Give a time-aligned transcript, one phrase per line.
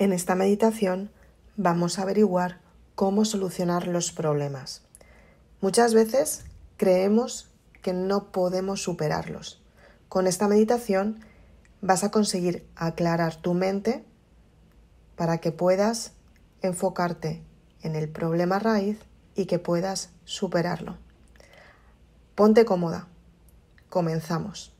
[0.00, 1.10] En esta meditación
[1.58, 2.58] vamos a averiguar
[2.94, 4.80] cómo solucionar los problemas.
[5.60, 6.46] Muchas veces
[6.78, 7.50] creemos
[7.82, 9.60] que no podemos superarlos.
[10.08, 11.20] Con esta meditación
[11.82, 14.02] vas a conseguir aclarar tu mente
[15.16, 16.12] para que puedas
[16.62, 17.42] enfocarte
[17.82, 18.98] en el problema raíz
[19.34, 20.96] y que puedas superarlo.
[22.34, 23.06] Ponte cómoda.
[23.90, 24.72] Comenzamos.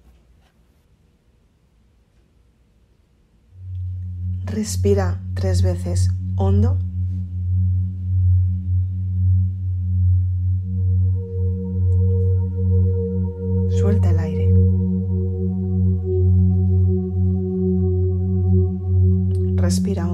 [4.51, 6.77] Respira tres veces hondo.
[13.79, 14.53] Suelta el aire.
[19.55, 20.09] Respira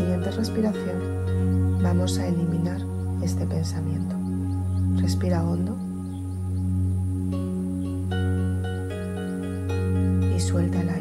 [0.00, 2.80] siguiente respiración vamos a eliminar
[3.22, 4.16] este pensamiento.
[4.96, 5.76] Respira hondo
[10.34, 10.99] y suelta el aire.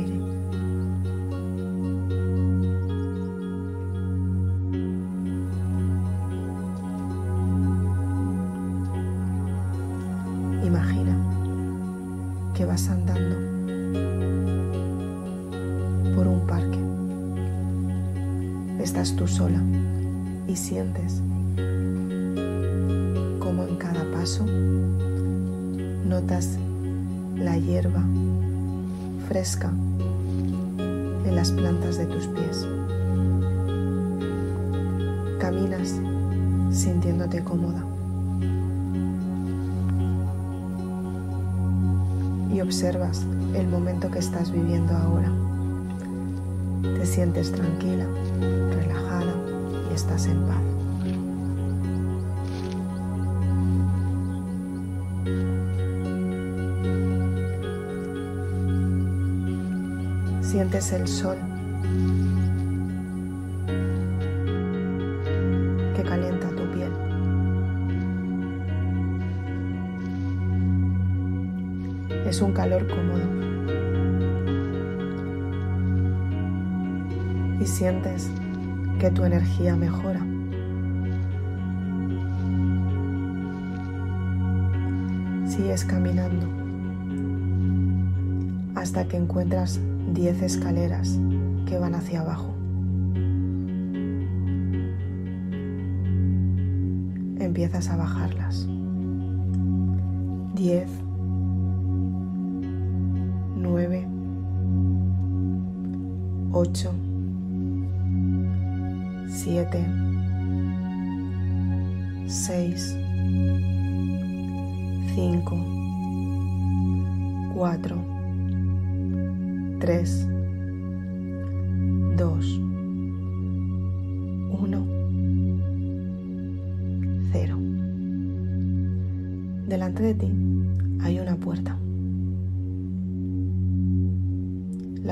[19.30, 19.62] Sola
[20.48, 21.22] y sientes
[23.40, 24.46] como en cada paso
[26.06, 26.58] notas
[27.38, 28.04] la hierba
[29.28, 29.72] fresca
[30.80, 32.68] en las plantas de tus pies.
[35.40, 35.96] Caminas
[36.72, 37.86] sintiéndote cómoda.
[42.52, 45.32] y observas el momento que estás viviendo ahora.
[46.98, 48.06] Te sientes tranquila,
[48.76, 49.34] relajada
[49.90, 50.58] y estás en paz.
[60.42, 61.38] Sientes el sol
[65.96, 66.92] que calienta tu piel.
[72.26, 73.39] Es un calor cómodo.
[77.60, 78.30] Y sientes
[79.00, 80.22] que tu energía mejora.
[85.48, 86.48] Sigues caminando
[88.76, 89.80] hasta que encuentras
[90.14, 91.20] 10 escaleras
[91.66, 92.56] que van hacia abajo.
[97.40, 98.68] Empiezas a bajarlas.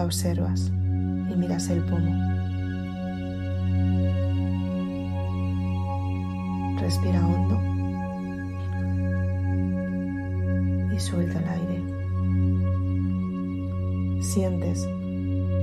[0.07, 0.71] Observas
[1.29, 2.15] y miras el pomo.
[6.79, 7.61] Respira hondo
[10.95, 11.83] y suelta el aire.
[14.23, 14.87] Sientes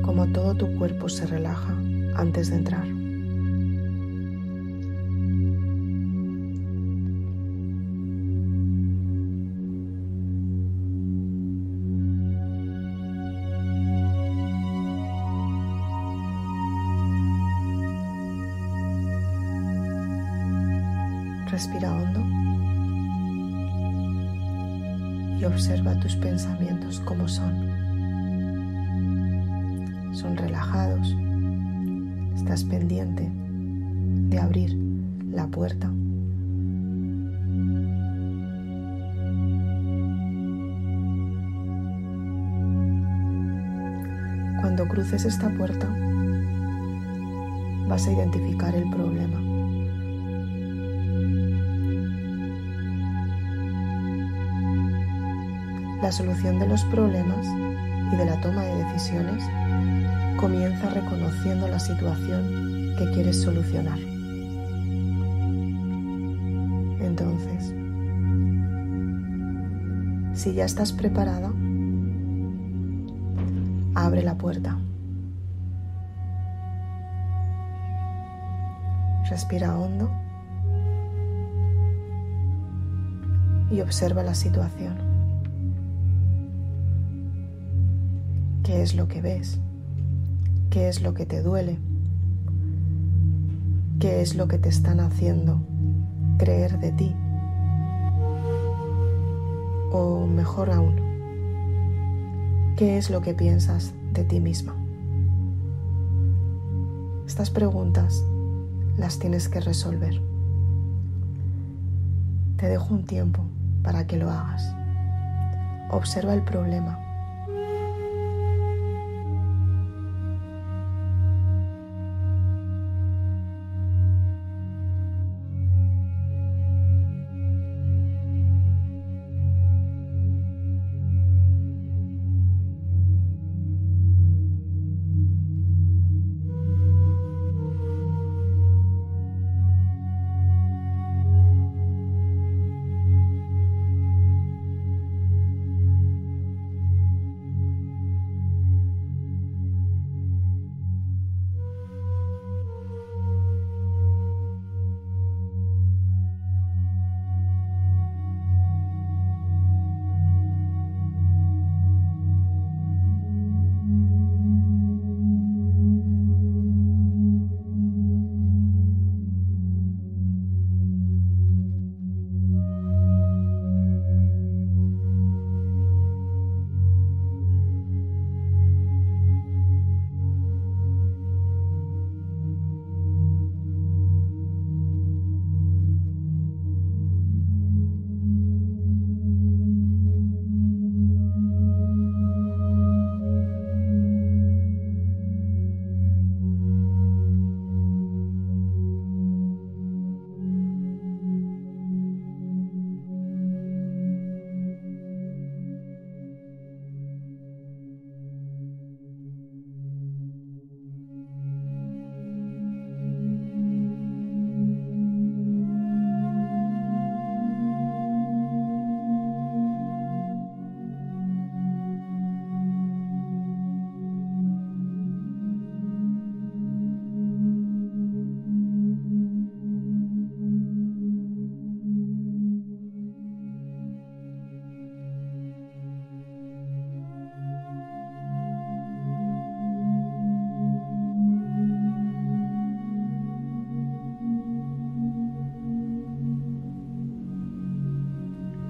[0.02, 1.74] como todo tu cuerpo se relaja
[2.16, 2.93] antes de entrar.
[21.54, 22.20] Respira hondo
[25.38, 27.54] y observa tus pensamientos como son.
[30.12, 31.16] Son relajados.
[32.34, 34.76] Estás pendiente de abrir
[35.30, 35.86] la puerta.
[44.60, 45.86] Cuando cruces esta puerta,
[47.86, 49.43] vas a identificar el problema.
[56.04, 57.46] La solución de los problemas
[58.12, 59.42] y de la toma de decisiones
[60.36, 63.98] comienza reconociendo la situación que quieres solucionar.
[67.00, 67.74] Entonces,
[70.34, 71.50] si ya estás preparada,
[73.94, 74.78] abre la puerta.
[79.30, 80.10] Respira hondo
[83.70, 85.13] y observa la situación.
[88.74, 89.60] ¿Qué es lo que ves?
[90.68, 91.78] ¿Qué es lo que te duele?
[94.00, 95.62] ¿Qué es lo que te están haciendo
[96.38, 97.14] creer de ti?
[99.92, 100.96] O mejor aún,
[102.76, 104.74] ¿qué es lo que piensas de ti misma?
[107.28, 108.24] Estas preguntas
[108.96, 110.20] las tienes que resolver.
[112.56, 113.44] Te dejo un tiempo
[113.84, 114.74] para que lo hagas.
[115.92, 117.03] Observa el problema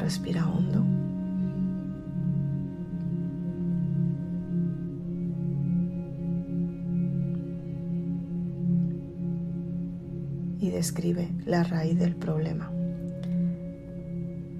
[0.04, 0.84] Respira hondo.
[10.60, 12.70] Y describe la raíz del problema.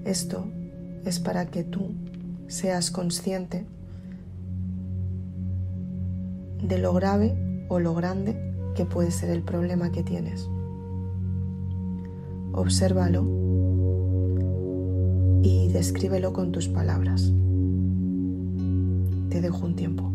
[0.03, 0.47] Esto
[1.05, 1.91] es para que tú
[2.47, 3.67] seas consciente
[6.63, 7.35] de lo grave
[7.69, 8.35] o lo grande
[8.75, 10.49] que puede ser el problema que tienes.
[12.51, 13.44] Obsérvalo
[15.45, 17.31] y descríbelo con tus palabras.
[19.29, 20.11] Te dejo un tiempo.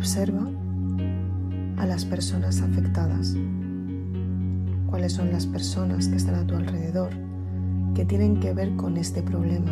[0.00, 0.48] Observa
[1.76, 3.36] a las personas afectadas.
[4.86, 7.10] ¿Cuáles son las personas que están a tu alrededor
[7.94, 9.70] que tienen que ver con este problema?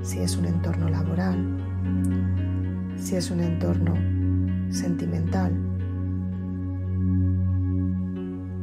[0.00, 1.36] Si es un entorno laboral,
[2.96, 3.92] si es un entorno
[4.72, 5.52] sentimental,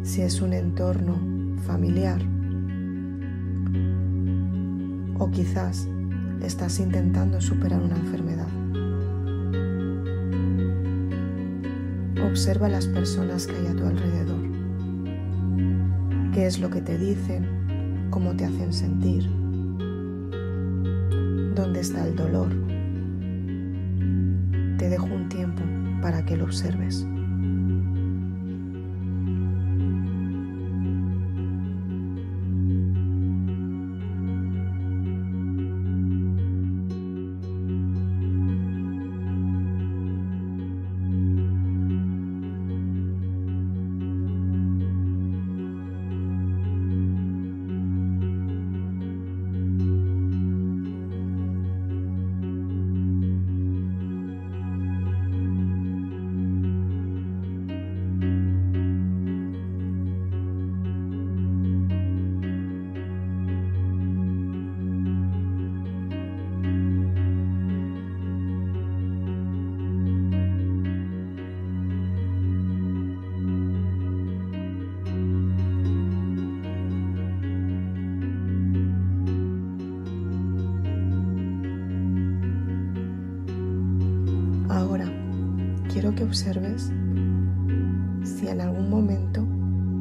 [0.01, 1.19] si es un entorno
[1.67, 2.19] familiar
[5.19, 5.88] o quizás
[6.41, 8.60] estás intentando superar una enfermedad.
[12.31, 14.39] Observa las personas que hay a tu alrededor.
[16.33, 18.07] ¿Qué es lo que te dicen?
[18.09, 19.29] ¿Cómo te hacen sentir?
[21.53, 22.47] ¿Dónde está el dolor?
[24.77, 25.61] Te dejo un tiempo
[26.01, 27.05] para que lo observes.
[86.23, 86.91] Observes
[88.23, 89.45] si en algún momento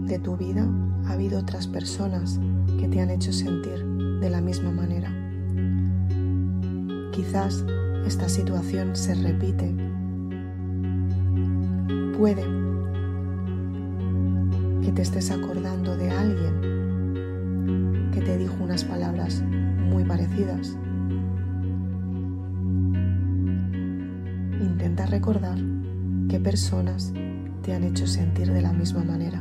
[0.07, 0.67] de tu vida
[1.07, 2.41] ha habido otras personas
[2.79, 3.85] que te han hecho sentir
[4.21, 5.11] de la misma manera.
[7.13, 7.65] Quizás
[8.07, 9.75] esta situación se repite.
[12.19, 12.45] Puede
[14.83, 20.77] que te estés acordando de alguien que te dijo unas palabras muy parecidas.
[24.61, 25.70] Intenta recordar
[26.51, 27.13] personas
[27.63, 29.41] te han hecho sentir de la misma manera.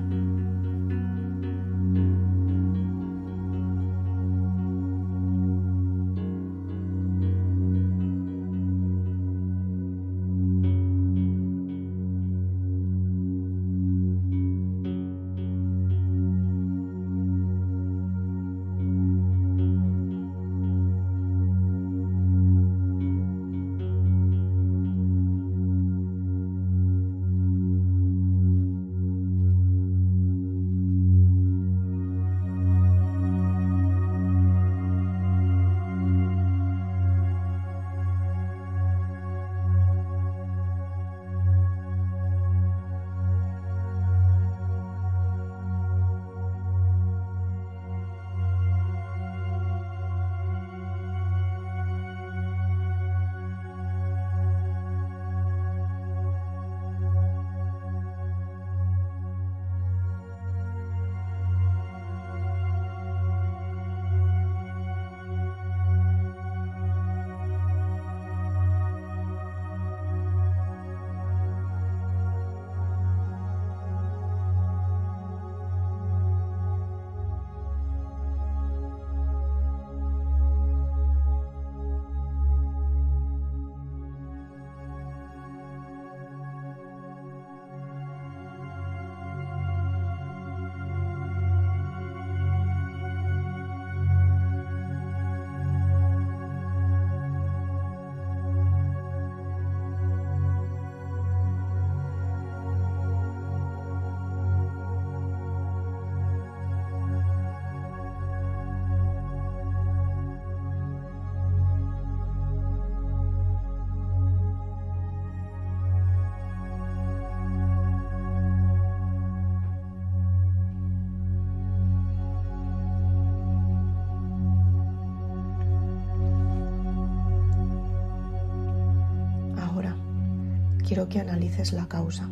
[130.90, 132.28] Quiero que analices la causa.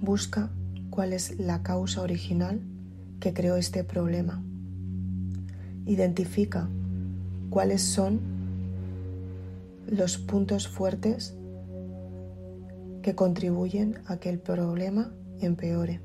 [0.00, 0.50] Busca
[0.90, 2.60] cuál es la causa original
[3.20, 4.42] que creó este problema.
[5.86, 6.68] Identifica
[7.50, 8.18] cuáles son
[9.86, 11.36] los puntos fuertes
[13.02, 16.00] que contribuyen a que el problema empeore.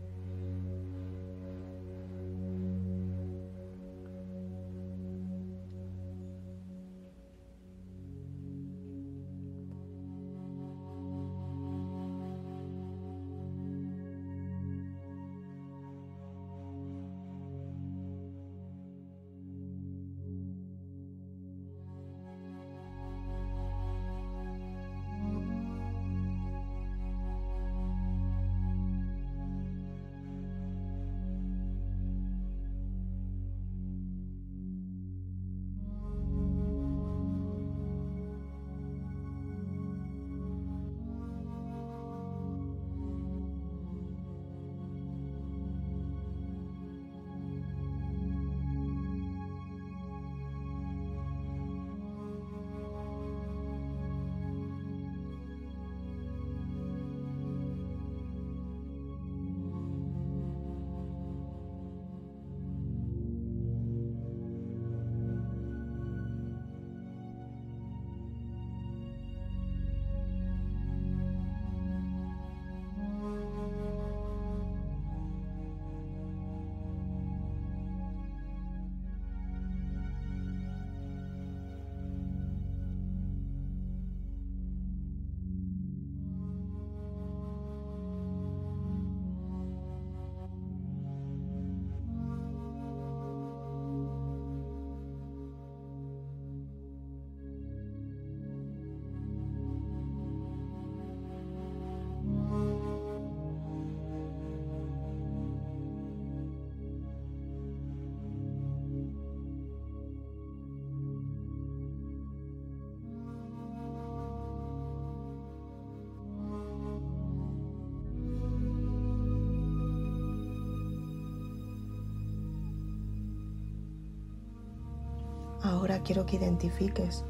[125.89, 127.25] Ahora quiero que identifiques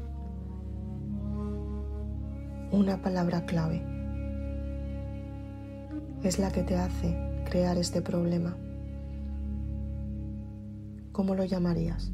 [2.70, 3.82] una palabra clave.
[6.22, 7.16] Es la que te hace
[7.48, 8.54] crear este problema.
[11.12, 12.12] ¿Cómo lo llamarías?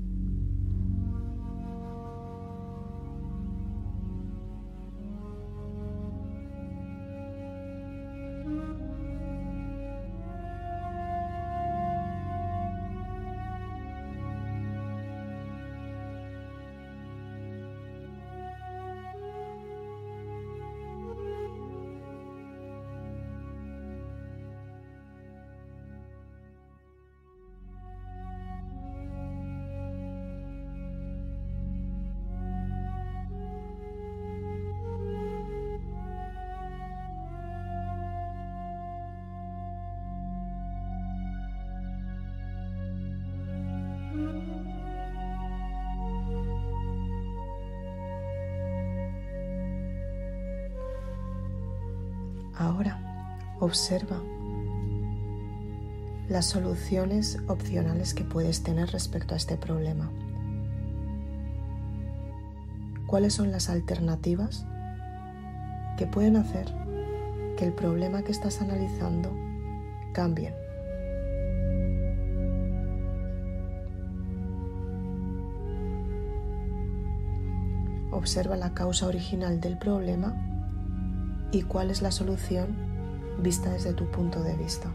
[53.66, 54.22] Observa
[56.28, 60.10] las soluciones opcionales que puedes tener respecto a este problema.
[63.06, 64.66] ¿Cuáles son las alternativas
[65.96, 66.72] que pueden hacer
[67.56, 69.32] que el problema que estás analizando
[70.12, 70.54] cambie?
[78.12, 80.34] Observa la causa original del problema
[81.52, 82.95] y cuál es la solución
[83.38, 84.92] vista desde tu punto de vista.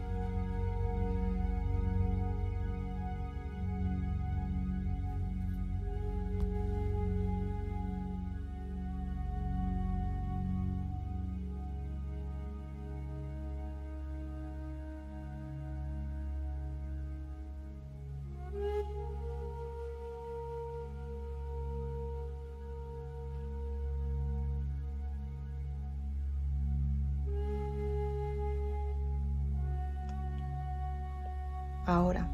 [31.86, 32.28] Ahora,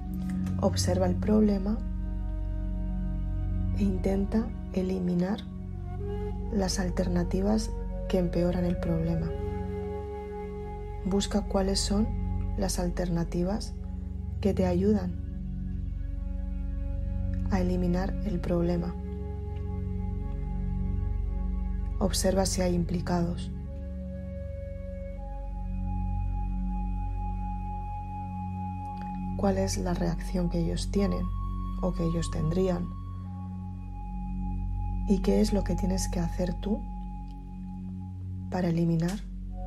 [0.60, 1.78] observa el problema
[3.78, 5.40] e intenta eliminar
[6.52, 7.70] las alternativas
[8.08, 9.30] que empeoran el problema.
[11.04, 12.06] Busca cuáles son
[12.58, 13.74] las alternativas
[14.40, 15.12] que te ayudan
[17.50, 18.94] a eliminar el problema.
[21.98, 23.50] Observa si hay implicados.
[29.38, 31.24] Cuál es la reacción que ellos tienen
[31.80, 32.86] o que ellos tendrían
[35.08, 36.82] y qué es lo que tienes que hacer tú
[38.50, 39.18] para eliminar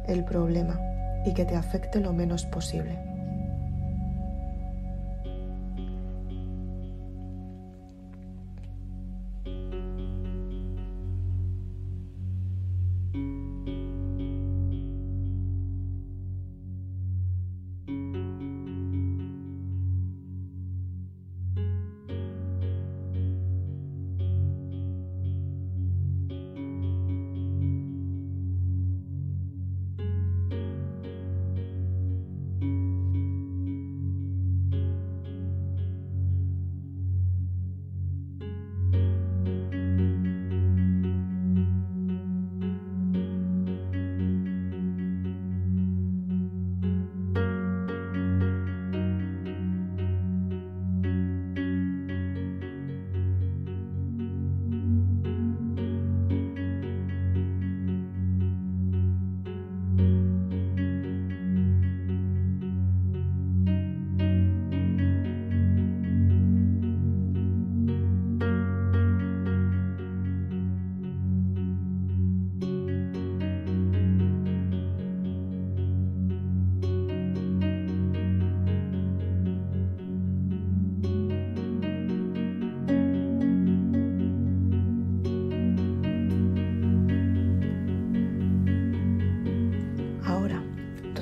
[0.07, 0.79] el problema
[1.25, 3.10] y que te afecte lo menos posible.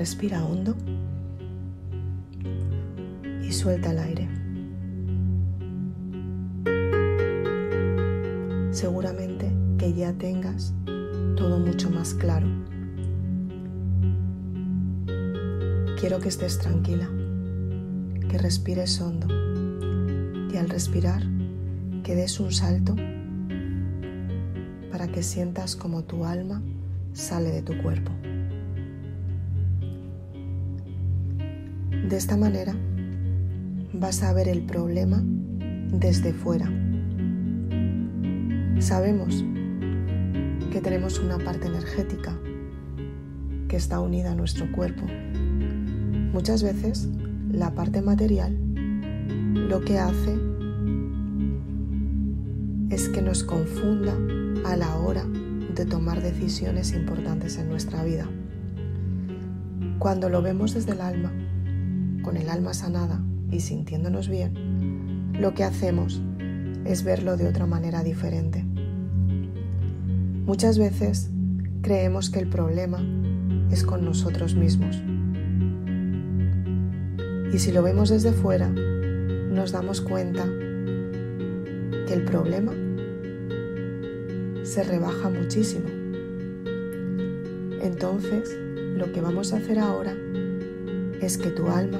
[0.09, 0.75] Respira hondo
[3.43, 4.27] y suelta el aire.
[8.71, 10.73] Seguramente que ya tengas
[11.37, 12.47] todo mucho más claro.
[15.99, 17.07] Quiero que estés tranquila,
[18.31, 19.27] que respires hondo
[20.51, 21.21] y al respirar
[22.03, 22.95] que des un salto
[24.91, 26.63] para que sientas como tu alma
[27.13, 28.18] sale de tu cuerpo.
[32.09, 32.73] De esta manera
[33.93, 35.21] vas a ver el problema
[35.93, 36.65] desde fuera.
[38.79, 39.45] Sabemos
[40.71, 42.35] que tenemos una parte energética
[43.67, 45.05] que está unida a nuestro cuerpo.
[46.33, 47.07] Muchas veces
[47.51, 48.57] la parte material
[49.53, 50.35] lo que hace
[52.89, 54.17] es que nos confunda
[54.65, 55.25] a la hora
[55.75, 58.27] de tomar decisiones importantes en nuestra vida.
[59.99, 61.31] Cuando lo vemos desde el alma,
[62.49, 66.21] alma sanada y sintiéndonos bien, lo que hacemos
[66.85, 68.65] es verlo de otra manera diferente.
[70.45, 71.29] Muchas veces
[71.81, 72.99] creemos que el problema
[73.71, 75.01] es con nosotros mismos.
[77.53, 80.45] Y si lo vemos desde fuera, nos damos cuenta
[82.07, 82.73] que el problema
[84.63, 85.87] se rebaja muchísimo.
[87.81, 88.55] Entonces,
[88.95, 90.15] lo que vamos a hacer ahora
[91.21, 91.99] es que tu alma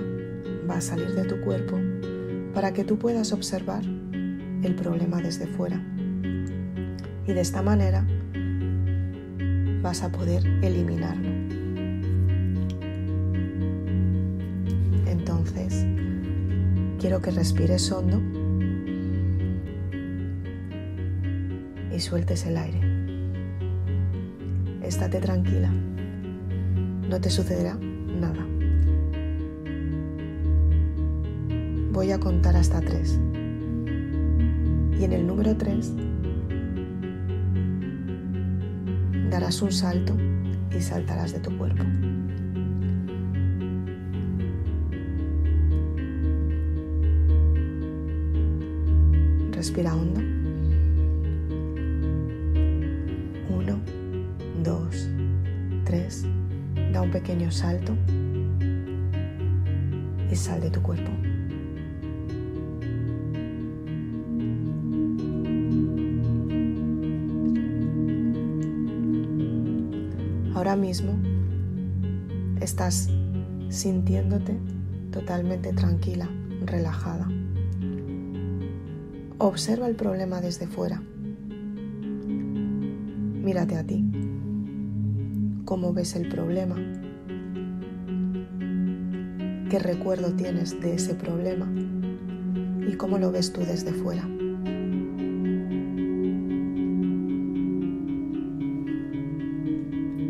[0.70, 1.80] va a salir de tu cuerpo
[2.54, 5.82] para que tú puedas observar el problema desde fuera.
[7.26, 8.06] Y de esta manera
[9.82, 11.30] vas a poder eliminarlo.
[15.08, 15.86] Entonces,
[17.00, 18.22] quiero que respires hondo
[21.92, 22.82] y sueltes el aire.
[24.84, 25.72] Estate tranquila.
[27.10, 28.49] No te sucederá nada.
[32.00, 33.20] Voy a contar hasta tres.
[34.98, 35.92] Y en el número tres
[39.30, 40.16] darás un salto
[40.74, 41.84] y saltarás de tu cuerpo.
[49.52, 50.22] Respira hondo.
[53.50, 53.78] Uno,
[54.64, 55.10] dos,
[55.84, 56.26] tres.
[56.94, 57.94] Da un pequeño salto
[74.10, 74.58] sintiéndote
[75.12, 76.28] totalmente tranquila,
[76.66, 77.30] relajada.
[79.38, 81.00] Observa el problema desde fuera.
[83.44, 84.04] Mírate a ti.
[85.64, 86.76] ¿Cómo ves el problema?
[89.70, 91.72] ¿Qué recuerdo tienes de ese problema?
[92.88, 94.28] ¿Y cómo lo ves tú desde fuera?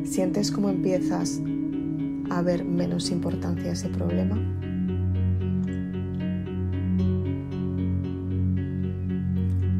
[0.03, 1.41] ¿Sientes cómo empiezas
[2.39, 4.37] a ver menos importancia a ese problema?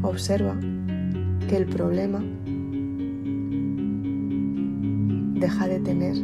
[0.02, 0.60] Observa
[1.48, 2.22] que el problema
[5.40, 6.16] deja de tener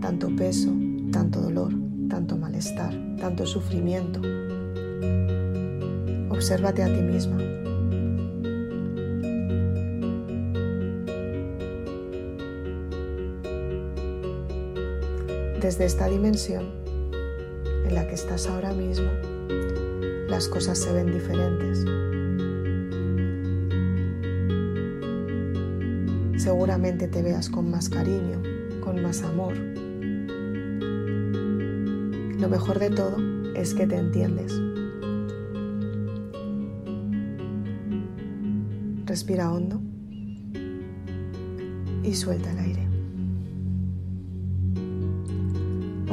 [0.00, 0.72] tanto peso,
[1.10, 1.72] tanto dolor,
[2.08, 4.20] tanto malestar, tanto sufrimiento.
[6.30, 7.38] Obsérvate a ti misma,
[15.72, 16.66] Desde esta dimensión
[17.64, 19.08] en la que estás ahora mismo,
[20.28, 21.78] las cosas se ven diferentes.
[26.36, 28.42] Seguramente te veas con más cariño,
[28.84, 29.56] con más amor.
[32.38, 33.16] Lo mejor de todo
[33.54, 34.52] es que te entiendes.
[39.06, 39.80] Respira hondo
[42.02, 42.91] y suelta el aire.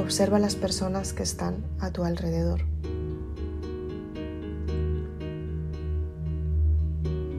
[0.09, 2.61] Observa las personas que están a tu alrededor.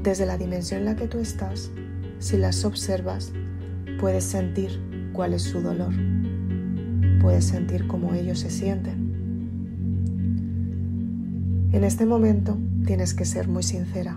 [0.04, 1.72] Desde la dimensión en la que tú estás,
[2.20, 3.32] si las observas,
[3.98, 4.80] puedes sentir
[5.12, 5.92] cuál es su dolor.
[7.20, 9.10] Puedes sentir cómo ellos se sienten.
[11.72, 12.56] En este momento
[12.86, 14.16] tienes que ser muy sincera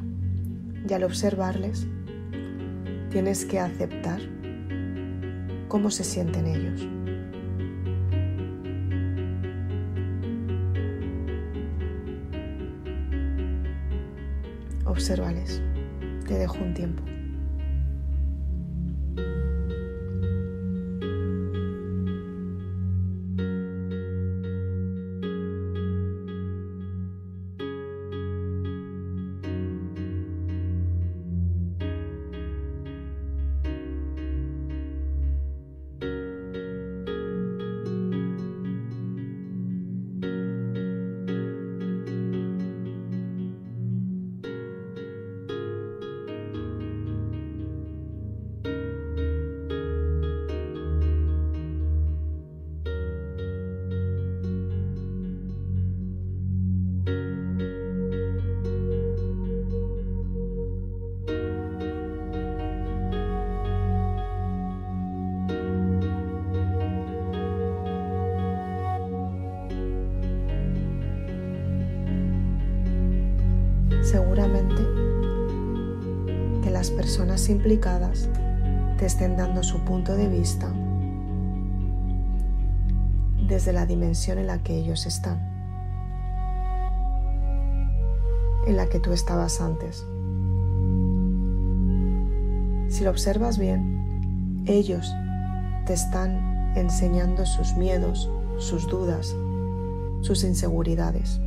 [0.87, 1.87] y al observarles
[3.09, 4.21] tienes que aceptar
[5.69, 6.92] cómo se sienten ellos.
[15.03, 15.61] Obsérvales.
[16.25, 17.03] Te dejo un tiempo.
[74.13, 74.83] Seguramente
[76.61, 78.29] que las personas implicadas
[78.99, 80.71] te estén dando su punto de vista
[83.47, 85.39] desde la dimensión en la que ellos están,
[88.67, 90.05] en la que tú estabas antes.
[92.89, 95.11] Si lo observas bien, ellos
[95.87, 99.35] te están enseñando sus miedos, sus dudas,
[100.21, 101.41] sus inseguridades.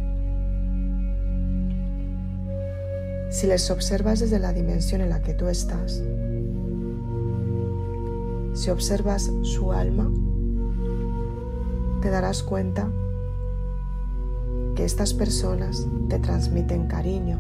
[3.37, 6.03] Si les observas desde la dimensión en la que tú estás,
[8.55, 10.11] si observas su alma,
[12.01, 12.91] te darás cuenta
[14.75, 17.39] que estas personas te transmiten cariño,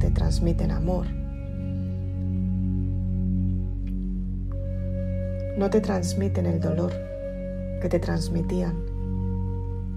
[0.00, 1.06] te transmiten amor.
[5.56, 6.92] No te transmiten el dolor
[7.80, 8.74] que te transmitían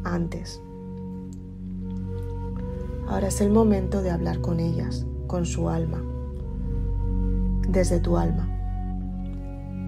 [0.05, 0.61] antes.
[3.09, 6.03] Ahora es el momento de hablar con ellas, con su alma,
[7.69, 8.49] desde tu alma.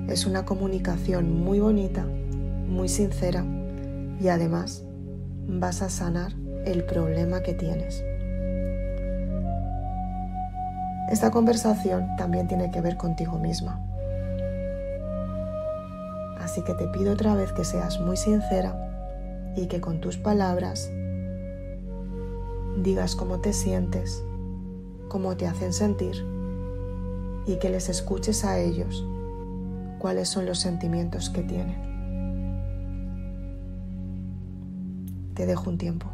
[0.08, 3.44] Es una comunicación muy bonita, muy sincera
[4.22, 4.86] y además
[5.48, 6.32] vas a sanar
[6.66, 8.04] el problema que tienes.
[11.10, 13.82] Esta conversación también tiene que ver contigo misma.
[16.40, 20.92] Así que te pido otra vez que seas muy sincera y que con tus palabras
[22.84, 24.24] digas cómo te sientes,
[25.12, 26.26] cómo te hacen sentir
[27.45, 29.06] y que les escuches a ellos
[30.00, 31.76] cuáles son los sentimientos que tienen.
[35.34, 36.08] Te dejo un tiempo.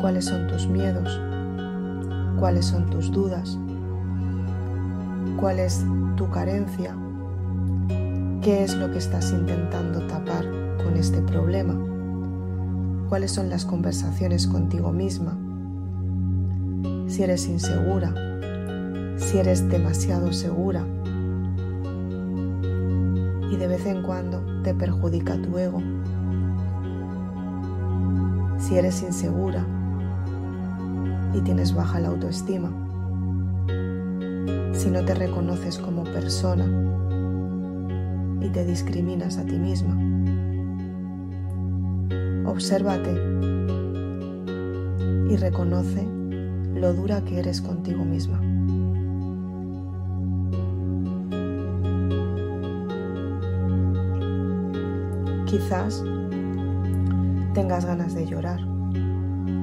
[0.00, 1.20] Cuáles son tus miedos,
[2.38, 3.58] cuáles son tus dudas,
[5.38, 5.84] cuál es
[6.16, 6.96] tu carencia,
[8.40, 10.46] qué es lo que estás intentando tapar
[10.82, 11.78] con este problema,
[13.10, 15.38] cuáles son las conversaciones contigo misma,
[17.08, 18.14] si eres insegura,
[19.18, 20.86] si eres demasiado segura.
[23.50, 25.82] Y de vez en cuando te perjudica tu ego.
[28.62, 29.66] Si eres insegura
[31.34, 32.70] y tienes baja la autoestima,
[34.72, 36.64] si no te reconoces como persona
[38.40, 39.98] y te discriminas a ti misma.
[42.48, 43.12] Obsérvate
[45.28, 46.06] y reconoce
[46.72, 48.40] lo dura que eres contigo misma.
[55.46, 56.04] Quizás
[57.52, 58.60] tengas ganas de llorar,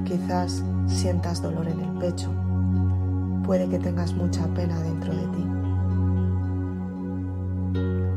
[0.04, 2.30] quizás sientas dolor en el pecho,
[3.44, 5.46] puede que tengas mucha pena dentro de ti.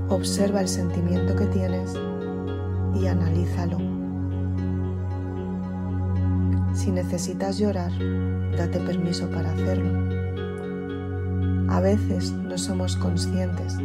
[0.09, 1.95] Observa el sentimiento que tienes
[2.95, 3.77] y analízalo.
[6.73, 7.91] Si necesitas llorar,
[8.55, 10.13] date permiso para hacerlo.
[11.69, 13.77] A veces no somos conscientes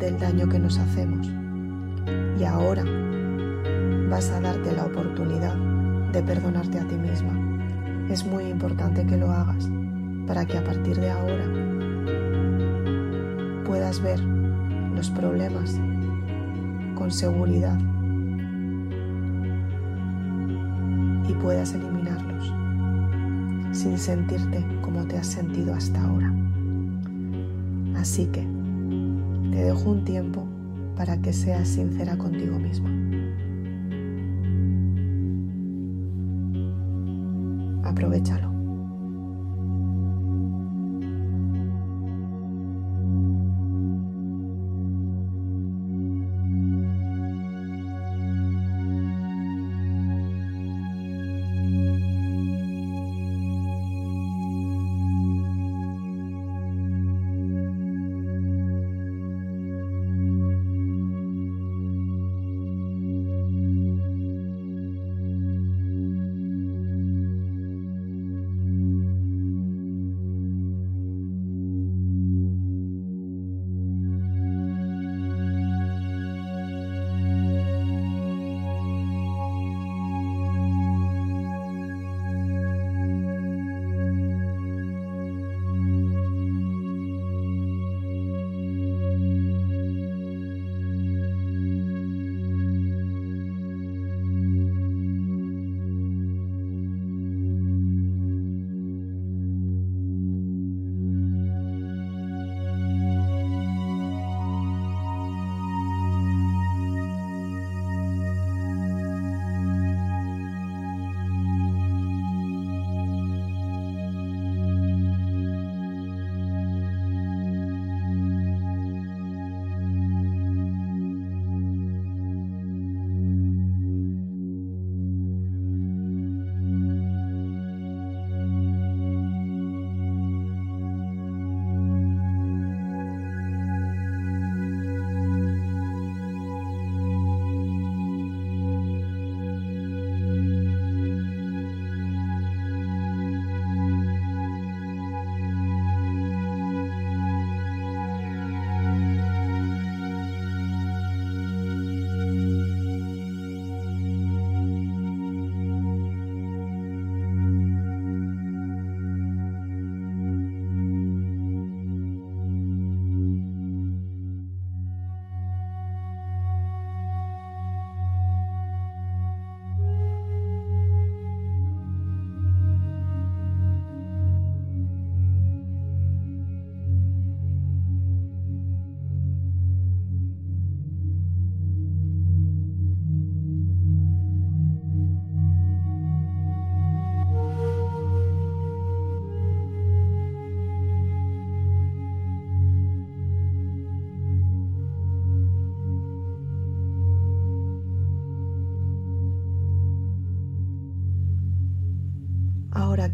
[0.00, 1.28] del daño que nos hacemos
[2.38, 2.84] y ahora
[4.08, 5.54] vas a darte la oportunidad
[6.12, 7.32] de perdonarte a ti misma.
[8.08, 9.68] Es muy importante que lo hagas
[10.26, 11.44] para que a partir de ahora
[13.66, 15.78] puedas ver los problemas
[16.94, 17.78] con seguridad
[21.28, 22.52] y puedas eliminarlos
[23.72, 26.32] sin sentirte como te has sentido hasta ahora.
[27.96, 28.46] Así que
[29.50, 30.48] te dejo un tiempo
[30.96, 32.90] para que seas sincera contigo misma.
[38.18, 38.47] Aprovechalo.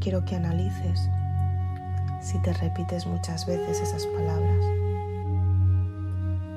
[0.04, 1.08] Quiero que analices
[2.20, 4.62] si te repites muchas veces esas palabras,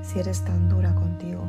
[0.01, 1.45] si eres tan dura contigo,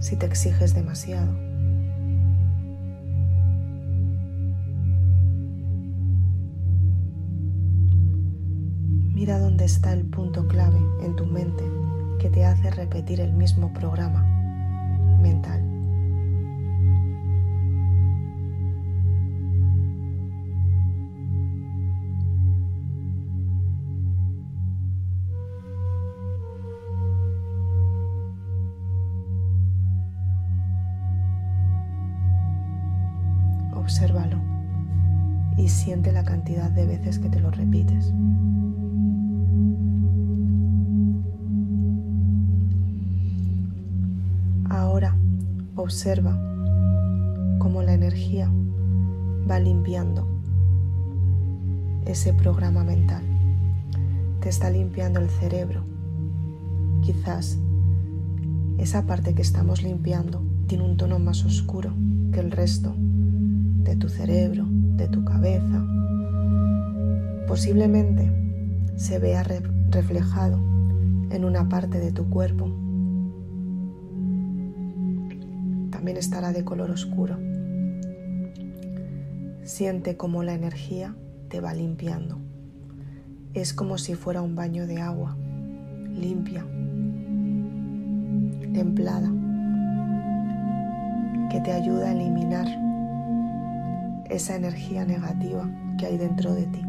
[0.00, 1.32] si te exiges demasiado.
[9.14, 11.62] Mira dónde está el punto clave en tu mente
[12.18, 14.24] que te hace repetir el mismo programa
[15.20, 15.67] mental.
[36.66, 38.12] De veces que te lo repites.
[44.68, 45.16] Ahora
[45.76, 46.36] observa
[47.58, 48.50] cómo la energía
[49.48, 50.26] va limpiando
[52.06, 53.22] ese programa mental.
[54.40, 55.84] Te está limpiando el cerebro.
[57.02, 57.58] Quizás
[58.78, 61.92] esa parte que estamos limpiando tiene un tono más oscuro
[62.32, 65.97] que el resto de tu cerebro, de tu cabeza.
[67.48, 68.30] Posiblemente
[68.96, 70.58] se vea reflejado
[71.30, 72.66] en una parte de tu cuerpo.
[75.90, 77.38] También estará de color oscuro.
[79.64, 81.16] Siente como la energía
[81.48, 82.38] te va limpiando.
[83.54, 85.34] Es como si fuera un baño de agua,
[86.14, 86.66] limpia,
[88.74, 89.32] templada,
[91.50, 92.66] que te ayuda a eliminar
[94.28, 96.87] esa energía negativa que hay dentro de ti.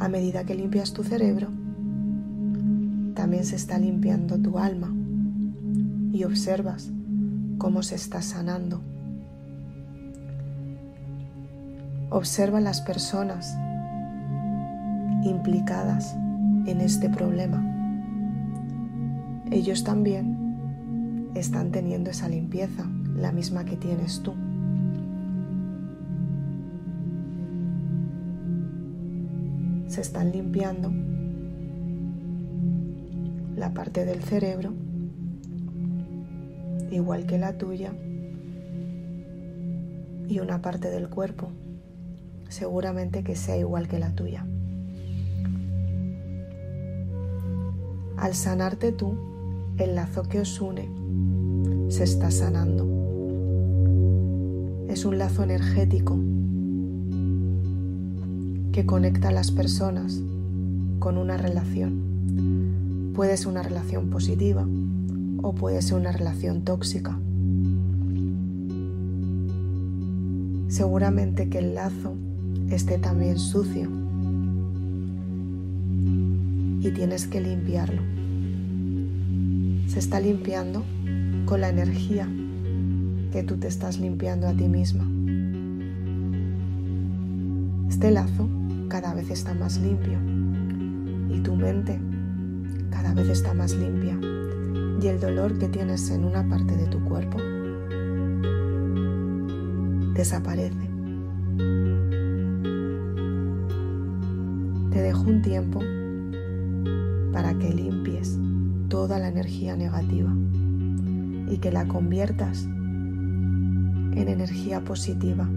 [0.00, 1.48] A medida que limpias tu cerebro,
[3.14, 4.94] también se está limpiando tu alma
[6.12, 6.92] y observas
[7.58, 8.80] cómo se está sanando.
[12.10, 13.58] Observa las personas
[15.24, 16.14] implicadas
[16.66, 17.60] en este problema.
[19.50, 22.86] Ellos también están teniendo esa limpieza,
[23.16, 24.34] la misma que tienes tú.
[29.98, 30.92] Se están limpiando
[33.56, 34.72] la parte del cerebro,
[36.92, 37.92] igual que la tuya,
[40.28, 41.48] y una parte del cuerpo,
[42.48, 44.46] seguramente que sea igual que la tuya.
[48.18, 49.18] Al sanarte tú,
[49.78, 50.88] el lazo que os une
[51.88, 52.84] se está sanando.
[54.88, 56.16] Es un lazo energético
[58.78, 60.22] que conecta a las personas
[61.00, 63.10] con una relación.
[63.12, 64.64] Puede ser una relación positiva
[65.42, 67.18] o puede ser una relación tóxica.
[70.68, 72.14] Seguramente que el lazo
[72.70, 73.90] esté también sucio
[76.80, 78.02] y tienes que limpiarlo.
[79.88, 80.84] Se está limpiando
[81.46, 82.28] con la energía
[83.32, 85.04] que tú te estás limpiando a ti misma.
[87.88, 88.48] Este lazo
[88.88, 90.18] cada vez está más limpio
[91.28, 92.00] y tu mente
[92.90, 94.18] cada vez está más limpia
[95.00, 97.38] y el dolor que tienes en una parte de tu cuerpo
[100.14, 100.90] desaparece.
[104.90, 105.80] Te dejo un tiempo
[107.32, 108.36] para que limpies
[108.88, 110.34] toda la energía negativa
[111.48, 115.48] y que la conviertas en energía positiva,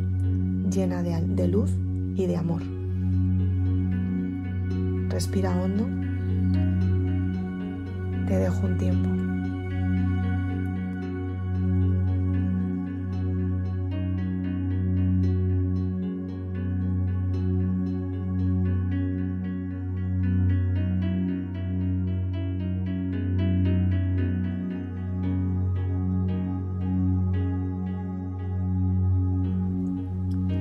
[0.70, 1.72] llena de, luz
[2.16, 2.62] y de amor.
[5.12, 5.90] Respira hondo.
[8.28, 9.10] Te dejo un tiempo.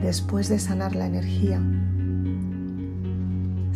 [0.03, 1.62] Después de sanar la energía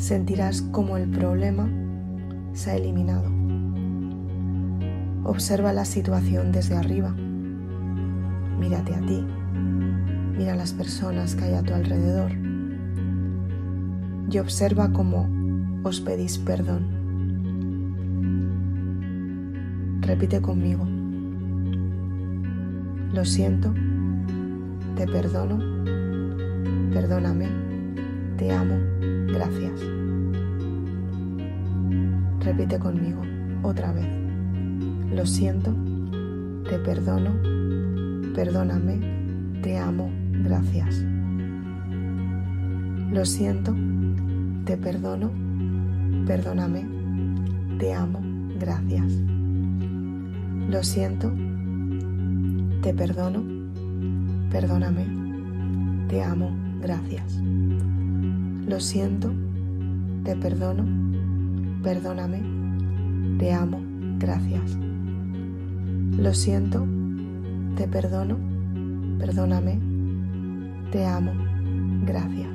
[0.05, 1.67] sentirás como el problema
[2.53, 3.25] se ha eliminado.
[5.25, 7.15] Observa la situación desde arriba.
[8.59, 9.25] Mírate a ti.
[10.37, 12.33] Mira las personas que hay a tu alrededor.
[14.31, 15.27] Y observa cómo
[15.85, 16.85] os pedís perdón.
[20.03, 20.87] Repite conmigo.
[23.15, 23.73] Lo siento.
[24.97, 25.59] Te perdono.
[26.93, 27.49] Perdóname.
[28.37, 28.77] Te amo.
[29.29, 29.94] Gracias.
[32.45, 33.23] Repite conmigo
[33.63, 34.07] otra vez.
[35.15, 35.75] Lo siento,
[36.69, 37.31] te perdono,
[38.35, 39.01] perdóname,
[39.63, 40.11] te amo,
[40.43, 41.03] gracias.
[43.11, 43.75] Lo siento,
[44.67, 45.31] te perdono,
[46.27, 46.87] perdóname,
[47.79, 48.21] te amo,
[48.61, 49.11] gracias.
[50.69, 51.33] Lo siento,
[52.83, 53.43] te perdono,
[54.51, 55.07] perdóname,
[56.09, 57.41] te amo, gracias.
[58.67, 59.33] Lo siento,
[60.25, 61.04] te perdono,
[61.85, 62.43] perdóname,
[63.39, 63.79] te amo,
[64.19, 64.79] gracias.
[66.17, 66.87] Lo siento,
[67.77, 68.39] te perdono,
[69.19, 69.79] perdóname,
[70.91, 71.33] te amo,
[72.07, 72.49] gracias.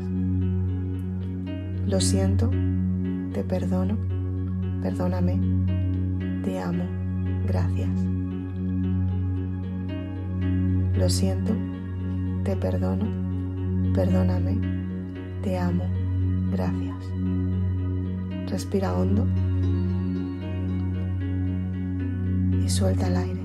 [1.85, 2.49] Lo siento,
[3.33, 3.97] te perdono,
[4.81, 5.39] perdóname,
[6.43, 6.85] te amo,
[7.47, 7.89] gracias.
[10.95, 11.53] Lo siento,
[12.43, 13.05] te perdono,
[13.93, 14.57] perdóname,
[15.43, 15.83] te amo,
[16.51, 16.95] gracias.
[18.49, 19.27] Respira hondo
[22.65, 23.41] y suelta el aire.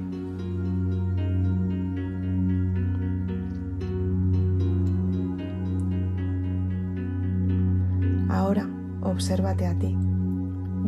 [8.30, 8.66] Ahora
[9.02, 9.94] obsérvate a ti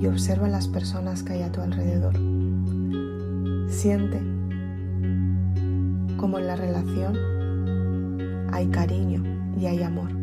[0.01, 2.15] y observa las personas que hay a tu alrededor.
[3.69, 4.21] Siente
[6.17, 7.17] como en la relación
[8.53, 9.23] hay cariño
[9.61, 10.16] y hay amor.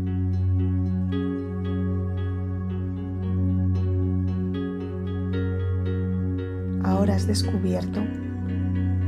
[7.04, 8.00] Ahora has descubierto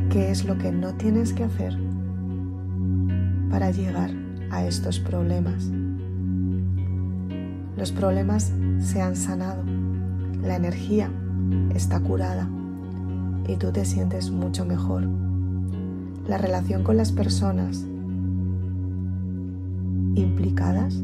[0.09, 1.77] qué es lo que no tienes que hacer
[3.49, 4.11] para llegar
[4.51, 5.71] a estos problemas.
[7.77, 9.63] Los problemas se han sanado,
[10.43, 11.09] la energía
[11.73, 12.49] está curada
[13.47, 15.07] y tú te sientes mucho mejor.
[16.27, 17.85] La relación con las personas
[20.15, 21.01] implicadas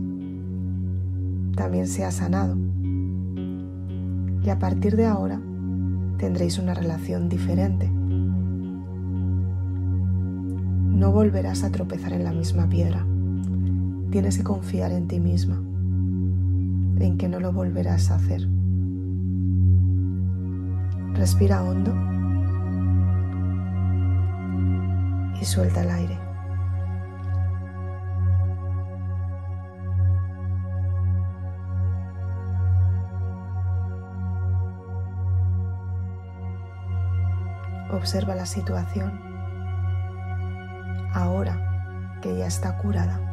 [1.56, 2.58] también se ha sanado.
[4.44, 5.39] Y a partir de ahora
[6.22, 7.89] tendréis una relación diferente.
[10.89, 13.03] No volverás a tropezar en la misma piedra.
[14.11, 15.59] Tienes que confiar en ti misma
[16.99, 18.47] en que no lo volverás a hacer.
[21.15, 21.91] Respira hondo
[25.41, 26.31] y suelta el aire.
[38.02, 39.22] Observa la situación
[41.14, 43.31] ahora que ya está curada.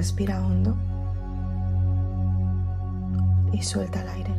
[0.00, 0.78] Respira hondo
[3.52, 4.30] y suelta el aire.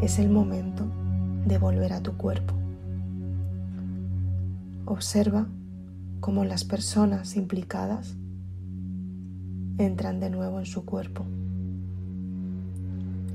[0.00, 0.84] Es el momento
[1.46, 2.52] de volver a tu cuerpo.
[4.84, 5.46] Observa
[6.20, 8.16] cómo las personas implicadas
[9.78, 11.24] entran de nuevo en su cuerpo.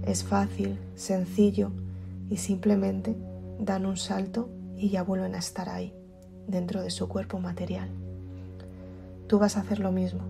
[0.06, 1.72] Es fácil, sencillo
[2.30, 3.18] y simplemente
[3.60, 5.92] dan un salto y ya vuelven a estar ahí,
[6.48, 7.90] dentro de su cuerpo material
[9.28, 10.22] tú vas a hacer lo mismo.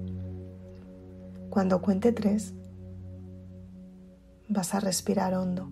[1.49, 2.53] Cuando cuente tres,
[4.49, 5.69] vas a respirar hondo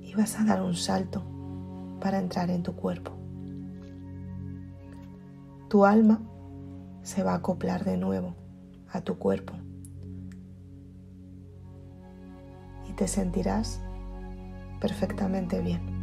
[0.00, 1.22] y vas a dar un salto
[2.00, 3.12] para entrar en tu cuerpo.
[5.68, 6.20] Tu alma
[7.02, 8.34] se va a acoplar de nuevo
[8.90, 9.54] a tu cuerpo
[12.88, 13.80] y te sentirás
[14.80, 15.95] perfectamente bien.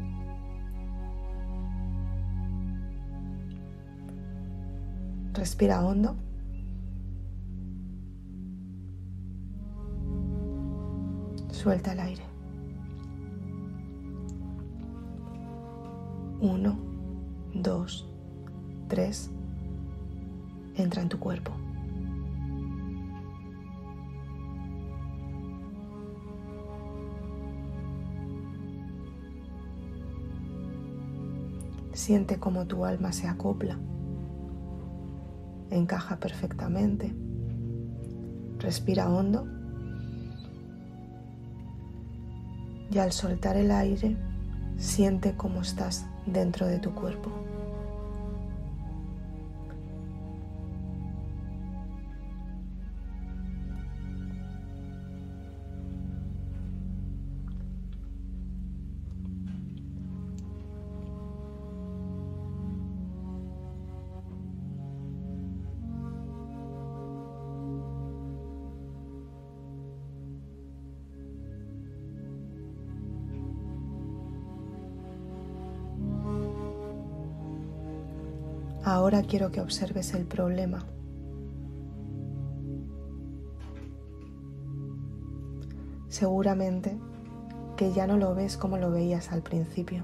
[5.33, 6.15] Respira hondo.
[11.49, 12.23] Suelta el aire.
[16.39, 16.77] Uno,
[17.55, 18.07] dos,
[18.87, 19.31] tres.
[20.75, 21.51] Entra en tu cuerpo.
[31.93, 33.79] Siente como tu alma se acopla
[35.75, 37.13] encaja perfectamente.
[38.59, 39.47] Respira hondo
[42.91, 44.15] y al soltar el aire
[44.77, 47.52] siente cómo estás dentro de tu cuerpo.
[79.27, 80.85] Quiero que observes el problema.
[86.07, 86.97] Seguramente
[87.77, 90.03] que ya no lo ves como lo veías al principio.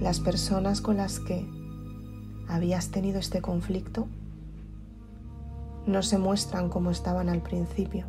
[0.00, 1.48] Las personas con las que
[2.48, 4.06] habías tenido este conflicto
[5.86, 8.04] no se muestran como estaban al principio.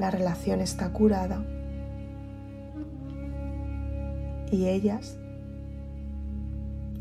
[0.00, 1.44] La relación está curada
[4.50, 5.18] y ellas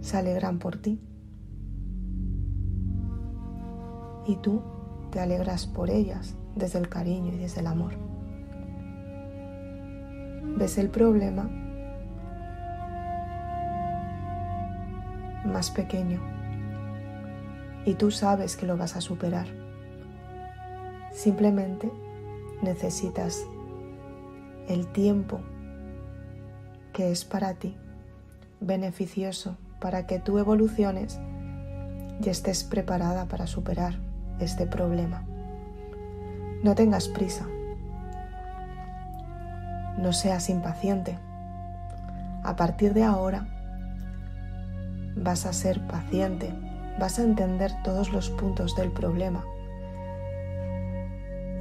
[0.01, 0.99] se alegran por ti.
[4.25, 4.61] Y tú
[5.11, 7.93] te alegras por ellas desde el cariño y desde el amor.
[10.57, 11.49] Ves el problema
[15.45, 16.21] más pequeño
[17.85, 19.47] y tú sabes que lo vas a superar.
[21.11, 21.91] Simplemente
[22.61, 23.45] necesitas
[24.67, 25.41] el tiempo
[26.93, 27.75] que es para ti
[28.61, 31.19] beneficioso para que tú evoluciones
[32.23, 33.95] y estés preparada para superar
[34.39, 35.25] este problema.
[36.63, 37.45] No tengas prisa.
[39.97, 41.19] No seas impaciente.
[42.43, 43.45] A partir de ahora
[45.15, 46.53] vas a ser paciente,
[46.99, 49.43] vas a entender todos los puntos del problema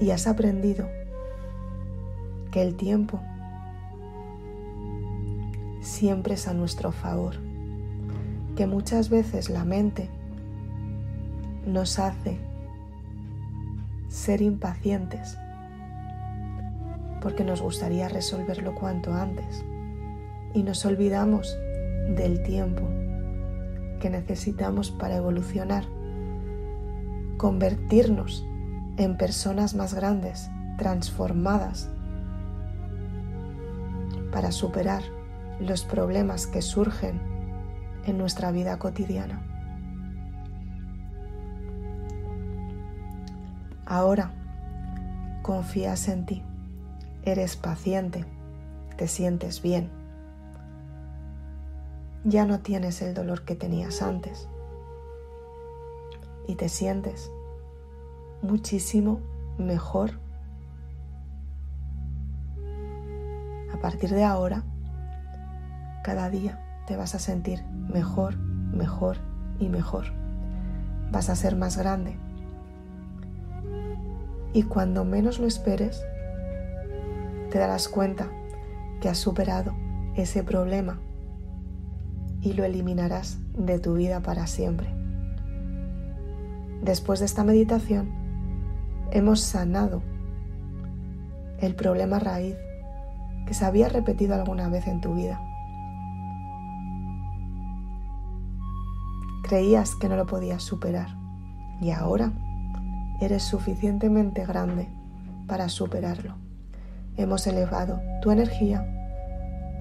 [0.01, 0.89] y has aprendido
[2.51, 3.21] que el tiempo
[5.83, 7.35] siempre es a nuestro favor,
[8.57, 10.09] que muchas veces la mente
[11.67, 12.39] nos hace
[14.09, 15.37] ser impacientes
[17.21, 19.65] porque nos gustaría resolverlo cuanto antes.
[20.55, 21.57] Y nos olvidamos
[22.17, 22.83] del tiempo
[24.01, 25.85] que necesitamos para evolucionar,
[27.39, 28.45] convertirnos
[28.97, 31.89] en personas más grandes, transformadas,
[34.33, 35.03] para superar
[35.67, 37.21] los problemas que surgen
[38.07, 39.43] en nuestra vida cotidiana.
[43.87, 44.33] Ahora
[45.43, 46.43] confías en ti,
[47.25, 48.25] eres paciente,
[48.97, 49.91] te sientes bien.
[52.25, 54.49] Ya no tienes el dolor que tenías antes
[56.47, 57.31] y te sientes
[58.41, 59.21] muchísimo
[59.59, 60.13] mejor.
[63.73, 64.65] A partir de ahora,
[66.03, 69.19] cada día te vas a sentir mejor, mejor
[69.59, 70.07] y mejor.
[71.11, 72.17] Vas a ser más grande.
[74.53, 76.05] Y cuando menos lo esperes,
[77.51, 78.29] te darás cuenta
[79.01, 79.75] que has superado
[80.17, 80.99] ese problema
[82.41, 84.89] y lo eliminarás de tu vida para siempre.
[86.83, 88.11] Después de esta meditación,
[89.13, 90.03] hemos sanado
[91.59, 92.57] el problema raíz
[93.47, 95.41] que se había repetido alguna vez en tu vida.
[99.53, 101.09] Creías que no lo podías superar
[101.79, 102.33] y ahora
[103.21, 104.89] eres suficientemente grande
[105.47, 106.37] para superarlo.
[107.19, 108.83] Hemos elevado tu energía,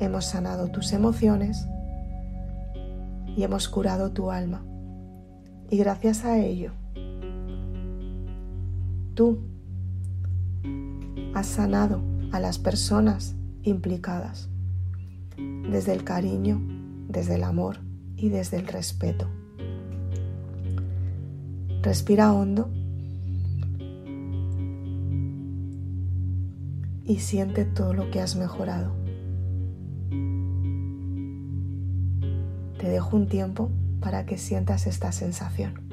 [0.02, 1.70] hemos sanado tus emociones
[3.38, 4.62] y hemos curado tu alma.
[5.70, 6.74] Y gracias a ello,
[9.14, 9.40] tú
[11.34, 12.02] has sanado
[12.34, 14.50] a las personas implicadas
[15.70, 16.60] desde el cariño,
[17.08, 17.78] desde el amor
[18.18, 19.30] y desde el respeto.
[21.82, 22.70] Respira hondo
[27.04, 28.94] y siente todo lo que has mejorado.
[32.78, 35.91] Te dejo un tiempo para que sientas esta sensación.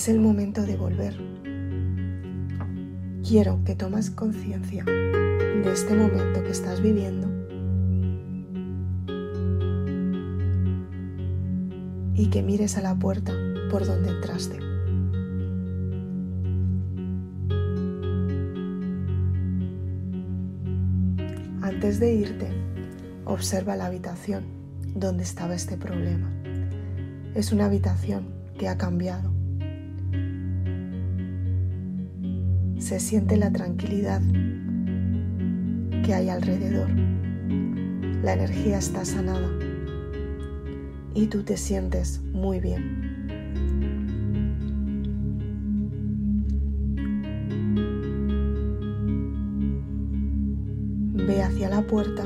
[0.00, 1.14] Es el momento de volver.
[3.22, 7.28] Quiero que tomes conciencia de este momento que estás viviendo
[12.14, 13.34] y que mires a la puerta
[13.70, 14.58] por donde entraste.
[21.60, 22.48] Antes de irte,
[23.26, 24.44] observa la habitación
[24.94, 26.32] donde estaba este problema.
[27.34, 28.28] Es una habitación
[28.58, 29.29] que ha cambiado.
[32.90, 34.20] Se siente la tranquilidad
[36.04, 36.90] que hay alrededor.
[38.24, 39.48] La energía está sanada
[41.14, 42.82] y tú te sientes muy bien.
[51.14, 52.24] Ve hacia la puerta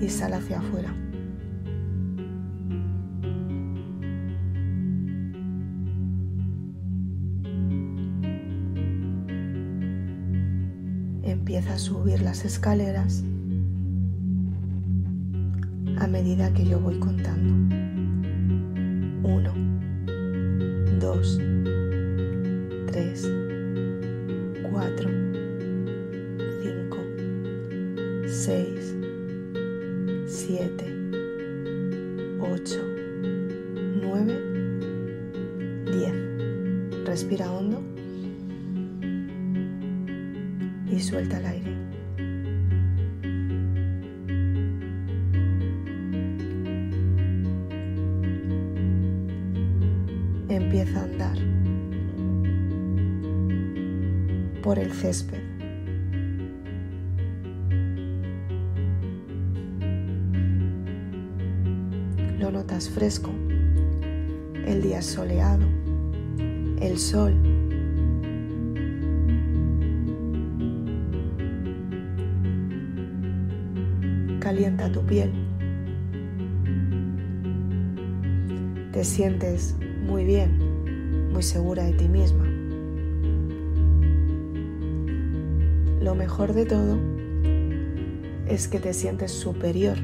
[0.00, 0.94] y sal hacia afuera.
[11.88, 13.24] Subir las escaleras
[15.98, 17.54] a medida que yo voy contando.
[19.26, 19.54] Uno,
[21.00, 21.40] dos,
[22.88, 23.32] tres,
[24.70, 25.08] cuatro,
[26.62, 26.98] cinco,
[28.26, 28.94] seis,
[30.26, 30.94] siete,
[32.38, 32.82] ocho,
[34.02, 34.38] nueve,
[35.86, 37.06] diez.
[37.06, 37.82] Respira hondo
[40.86, 41.77] y suelta el aire.
[54.98, 55.38] Césped.
[62.40, 63.30] Lo notas fresco,
[64.66, 65.64] el día soleado,
[66.80, 67.32] el sol.
[74.40, 75.30] Calienta tu piel.
[78.92, 82.47] Te sientes muy bien, muy segura de ti misma.
[86.08, 86.98] Lo mejor de todo
[88.46, 89.98] es que te sientes superior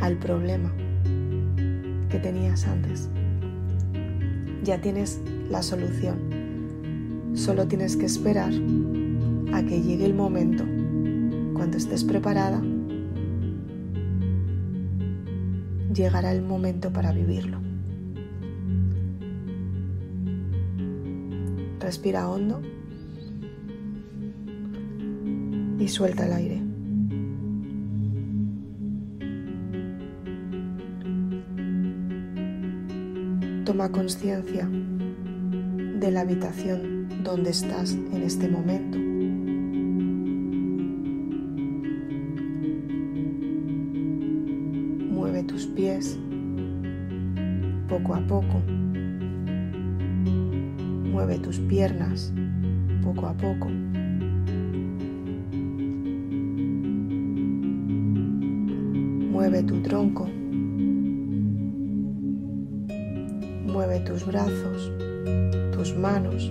[0.00, 0.72] al problema
[2.08, 3.10] que tenías antes.
[4.64, 6.16] Ya tienes la solución.
[7.34, 8.54] Solo tienes que esperar
[9.52, 10.64] a que llegue el momento,
[11.52, 12.62] cuando estés preparada,
[15.92, 17.58] llegará el momento para vivirlo.
[21.80, 22.62] Respira hondo
[25.86, 26.60] y suelta el aire.
[33.64, 38.98] Toma conciencia de la habitación donde estás en este momento.
[45.14, 46.18] Mueve tus pies
[47.88, 48.60] poco a poco.
[51.12, 52.32] Mueve tus piernas
[53.04, 53.85] poco a poco.
[59.36, 60.24] Mueve tu tronco.
[63.66, 64.90] Mueve tus brazos,
[65.72, 66.50] tus manos.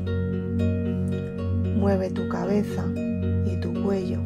[1.75, 4.21] Mueve tu cabeza y tu cuello.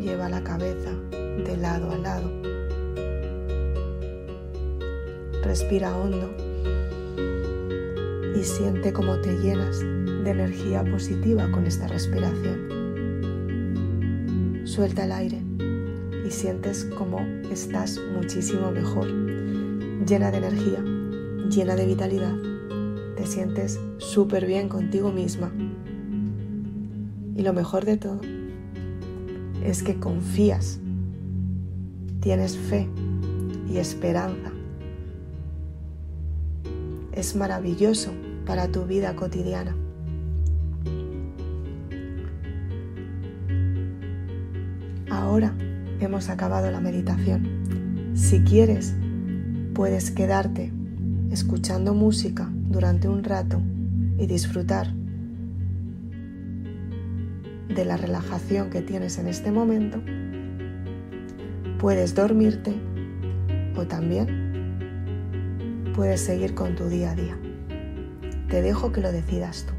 [0.00, 2.30] Lleva la cabeza de lado a lado.
[5.44, 6.30] Respira hondo
[8.34, 12.70] y siente cómo te llenas de energía positiva con esta respiración.
[14.64, 15.49] Suelta el aire
[16.30, 17.18] y sientes como
[17.50, 19.08] estás muchísimo mejor,
[20.06, 20.78] llena de energía,
[21.50, 22.36] llena de vitalidad.
[23.16, 25.50] Te sientes súper bien contigo misma.
[27.36, 28.20] Y lo mejor de todo
[29.64, 30.78] es que confías,
[32.20, 32.88] tienes fe
[33.68, 34.52] y esperanza
[37.12, 38.12] es maravilloso
[38.46, 39.74] para tu vida cotidiana.
[45.10, 45.52] Ahora
[46.28, 48.12] acabado la meditación.
[48.14, 48.94] Si quieres,
[49.74, 50.72] puedes quedarte
[51.30, 53.62] escuchando música durante un rato
[54.18, 54.92] y disfrutar
[57.74, 60.02] de la relajación que tienes en este momento.
[61.78, 62.74] Puedes dormirte
[63.76, 64.50] o también
[65.94, 67.38] puedes seguir con tu día a día.
[68.48, 69.74] Te dejo que lo decidas tú.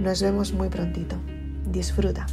[0.00, 1.16] Nos vemos muy prontito.
[1.70, 2.26] Disfruta.